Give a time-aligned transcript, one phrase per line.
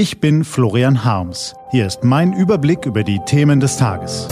[0.00, 1.54] Ich bin Florian Harms.
[1.72, 4.28] Hier ist mein Überblick über die Themen des Tages.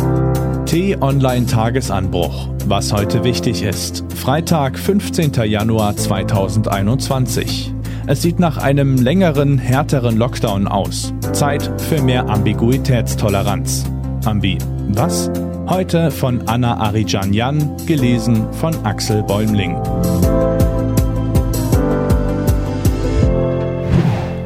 [0.65, 2.49] T-Online Tagesanbruch.
[2.65, 4.03] Was heute wichtig ist.
[4.15, 5.35] Freitag, 15.
[5.45, 7.75] Januar 2021.
[8.07, 11.13] Es sieht nach einem längeren, härteren Lockdown aus.
[11.35, 13.85] Zeit für mehr Ambiguitätstoleranz.
[14.25, 14.57] Ambi.
[14.95, 15.31] Was?
[15.67, 19.77] Heute von Anna Arijanjan, gelesen von Axel Bäumling.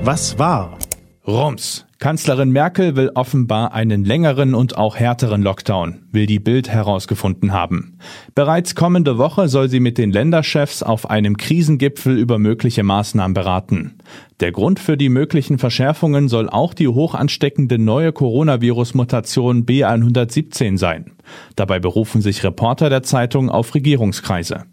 [0.02, 0.81] Was war?
[1.27, 1.86] Rums.
[2.00, 7.96] Kanzlerin Merkel will offenbar einen längeren und auch härteren Lockdown, will die Bild herausgefunden haben.
[8.35, 13.99] Bereits kommende Woche soll sie mit den Länderchefs auf einem Krisengipfel über mögliche Maßnahmen beraten.
[14.40, 21.13] Der Grund für die möglichen Verschärfungen soll auch die hoch ansteckende neue Coronavirus-Mutation B117 sein.
[21.54, 24.64] Dabei berufen sich Reporter der Zeitung auf Regierungskreise.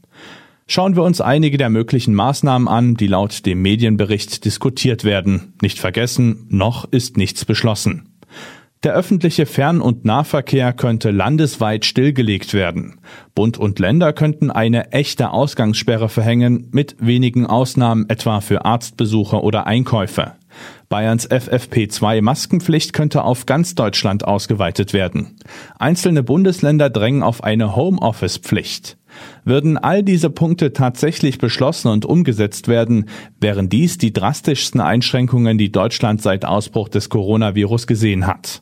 [0.71, 5.53] Schauen wir uns einige der möglichen Maßnahmen an, die laut dem Medienbericht diskutiert werden.
[5.63, 8.13] Nicht vergessen, noch ist nichts beschlossen.
[8.83, 12.99] Der öffentliche Fern- und Nahverkehr könnte landesweit stillgelegt werden.
[13.34, 19.65] Bund und Länder könnten eine echte Ausgangssperre verhängen, mit wenigen Ausnahmen etwa für Arztbesuche oder
[19.65, 20.33] Einkäufe.
[20.89, 25.35] Bayerns FFP2-Maskenpflicht könnte auf ganz Deutschland ausgeweitet werden.
[25.77, 28.97] Einzelne Bundesländer drängen auf eine Homeoffice-Pflicht.
[29.43, 35.71] Würden all diese Punkte tatsächlich beschlossen und umgesetzt werden, wären dies die drastischsten Einschränkungen, die
[35.71, 38.61] Deutschland seit Ausbruch des Coronavirus gesehen hat.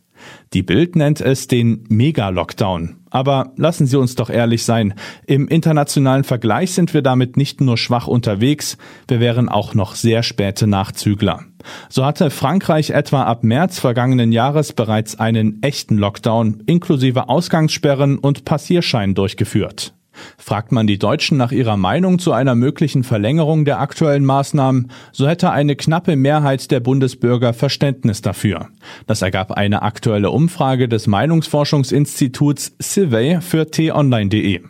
[0.53, 2.97] Die Bild nennt es den Mega-Lockdown.
[3.09, 4.94] Aber lassen Sie uns doch ehrlich sein,
[5.25, 10.23] im internationalen Vergleich sind wir damit nicht nur schwach unterwegs, wir wären auch noch sehr
[10.23, 11.45] späte Nachzügler.
[11.89, 18.45] So hatte Frankreich etwa ab März vergangenen Jahres bereits einen echten Lockdown inklusive Ausgangssperren und
[18.45, 19.97] Passierschein durchgeführt.
[20.38, 25.28] Fragt man die Deutschen nach ihrer Meinung zu einer möglichen Verlängerung der aktuellen Maßnahmen, so
[25.28, 28.68] hätte eine knappe Mehrheit der Bundesbürger Verständnis dafür.
[29.06, 34.62] Das ergab eine aktuelle Umfrage des Meinungsforschungsinstituts Civey für t-online.de.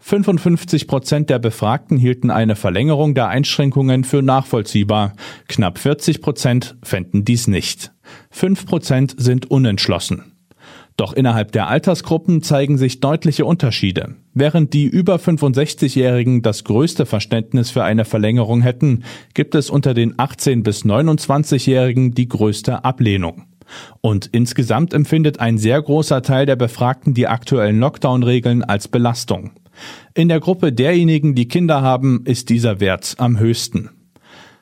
[0.00, 5.12] 55 Prozent der Befragten hielten eine Verlängerung der Einschränkungen für nachvollziehbar.
[5.46, 7.92] Knapp 40 Prozent fänden dies nicht.
[8.30, 10.39] 5 Prozent sind unentschlossen.
[11.00, 14.16] Doch innerhalb der Altersgruppen zeigen sich deutliche Unterschiede.
[14.34, 20.18] Während die über 65-Jährigen das größte Verständnis für eine Verlängerung hätten, gibt es unter den
[20.18, 23.44] 18 bis 29-Jährigen die größte Ablehnung.
[24.02, 29.52] Und insgesamt empfindet ein sehr großer Teil der Befragten die aktuellen Lockdown-Regeln als Belastung.
[30.12, 33.88] In der Gruppe derjenigen, die Kinder haben, ist dieser Wert am höchsten.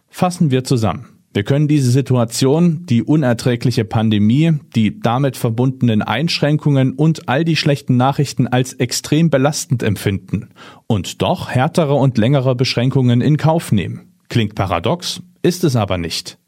[0.07, 1.18] Fassen wir zusammen.
[1.39, 7.97] Wir können diese Situation, die unerträgliche Pandemie, die damit verbundenen Einschränkungen und all die schlechten
[7.97, 10.49] Nachrichten als extrem belastend empfinden
[10.89, 14.15] und doch härtere und längere Beschränkungen in Kauf nehmen.
[14.29, 16.39] Klingt paradox, ist es aber nicht.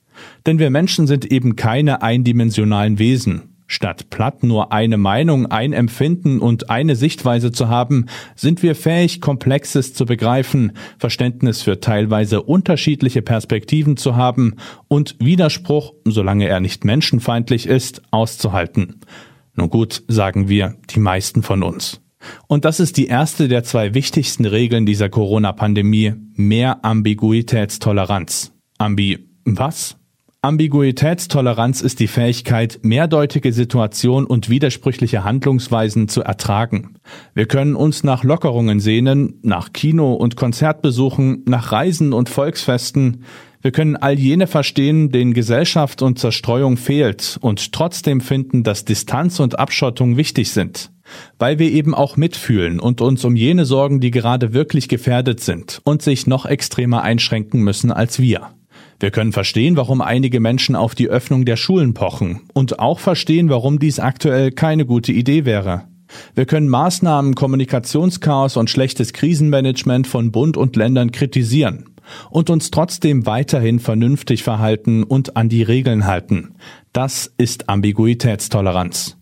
[0.45, 3.50] Denn wir Menschen sind eben keine eindimensionalen Wesen.
[3.72, 9.20] Statt platt nur eine Meinung, ein Empfinden und eine Sichtweise zu haben, sind wir fähig,
[9.20, 14.56] Komplexes zu begreifen, Verständnis für teilweise unterschiedliche Perspektiven zu haben
[14.88, 19.03] und Widerspruch, solange er nicht menschenfeindlich ist, auszuhalten.
[19.54, 22.00] Nun gut, sagen wir, die meisten von uns.
[22.48, 28.52] Und das ist die erste der zwei wichtigsten Regeln dieser Corona-Pandemie, mehr Ambiguitätstoleranz.
[28.78, 30.00] Ambi was?
[30.43, 36.95] Ambiguitätstoleranz ist die Fähigkeit, mehrdeutige Situationen und widersprüchliche Handlungsweisen zu ertragen.
[37.34, 43.25] Wir können uns nach Lockerungen sehnen, nach Kino- und Konzertbesuchen, nach Reisen und Volksfesten.
[43.61, 49.41] Wir können all jene verstehen, denen Gesellschaft und Zerstreuung fehlt und trotzdem finden, dass Distanz
[49.41, 50.91] und Abschottung wichtig sind.
[51.39, 55.83] Weil wir eben auch mitfühlen und uns um jene sorgen, die gerade wirklich gefährdet sind
[55.84, 58.53] und sich noch extremer einschränken müssen als wir.
[59.00, 63.49] Wir können verstehen, warum einige Menschen auf die Öffnung der Schulen pochen und auch verstehen,
[63.49, 65.84] warum dies aktuell keine gute Idee wäre.
[66.34, 71.87] Wir können Maßnahmen, Kommunikationschaos und schlechtes Krisenmanagement von Bund und Ländern kritisieren
[72.31, 76.56] und uns trotzdem weiterhin vernünftig verhalten und an die Regeln halten.
[76.93, 79.17] Das ist Ambiguitätstoleranz.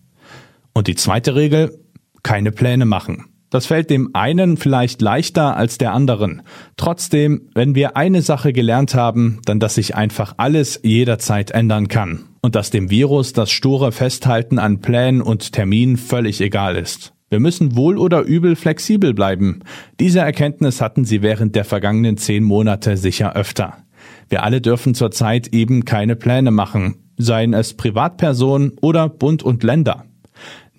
[0.73, 1.79] Und die zweite Regel,
[2.23, 3.25] keine Pläne machen.
[3.49, 6.43] Das fällt dem einen vielleicht leichter als der anderen.
[6.77, 12.25] Trotzdem, wenn wir eine Sache gelernt haben, dann dass sich einfach alles jederzeit ändern kann
[12.41, 17.13] und dass dem Virus das sture Festhalten an Plänen und Terminen völlig egal ist.
[17.29, 19.59] Wir müssen wohl oder übel flexibel bleiben.
[19.99, 23.77] Diese Erkenntnis hatten sie während der vergangenen zehn Monate sicher öfter.
[24.29, 30.05] Wir alle dürfen zurzeit eben keine Pläne machen, seien es Privatpersonen oder Bund und Länder.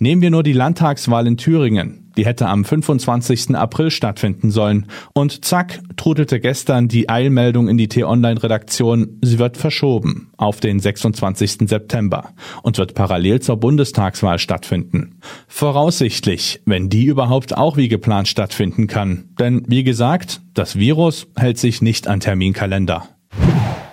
[0.02, 2.11] Nehmen wir nur die Landtagswahl in Thüringen.
[2.17, 3.55] Die hätte am 25.
[3.55, 4.87] April stattfinden sollen.
[5.12, 11.69] Und zack, trudelte gestern die Eilmeldung in die T-Online-Redaktion, sie wird verschoben auf den 26.
[11.69, 12.31] September
[12.62, 15.19] und wird parallel zur Bundestagswahl stattfinden.
[15.49, 19.29] Voraussichtlich, wenn die überhaupt auch wie geplant stattfinden kann.
[19.38, 23.06] Denn wie gesagt, das Virus hält sich nicht an Terminkalender.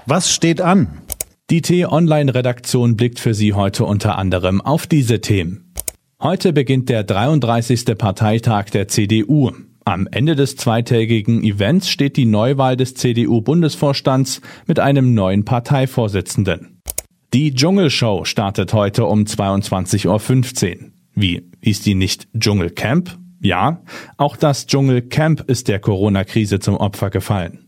[0.06, 1.02] Was steht an?
[1.50, 5.67] Die T-Online-Redaktion blickt für Sie heute unter anderem auf diese Themen.
[6.20, 7.96] Heute beginnt der 33.
[7.96, 9.52] Parteitag der CDU.
[9.86, 16.82] Am Ende des zweitägigen Events steht die Neuwahl des CDU-Bundesvorstands mit einem neuen Parteivorsitzenden.
[17.36, 20.92] Die Dschungelshow startet heute um 22.15 Uhr.
[21.14, 23.16] Wie, ist die nicht Dschungelcamp?
[23.40, 23.84] Ja,
[24.18, 27.68] auch das Dschungelcamp ist der Corona-Krise zum Opfer gefallen.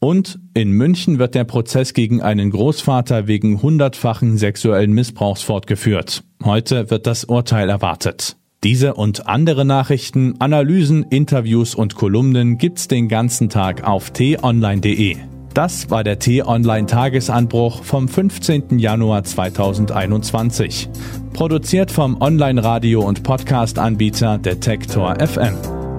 [0.00, 6.25] Und in München wird der Prozess gegen einen Großvater wegen hundertfachen sexuellen Missbrauchs fortgeführt.
[6.44, 8.36] Heute wird das Urteil erwartet.
[8.64, 15.16] Diese und andere Nachrichten, Analysen, Interviews und Kolumnen gibt's den ganzen Tag auf t-online.de.
[15.54, 18.78] Das war der T-Online Tagesanbruch vom 15.
[18.78, 20.90] Januar 2021.
[21.32, 25.54] Produziert vom Online-Radio- und Podcast-Anbieter Detektor FM.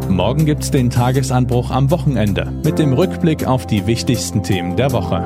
[0.10, 5.25] Morgen gibt's den Tagesanbruch am Wochenende mit dem Rückblick auf die wichtigsten Themen der Woche.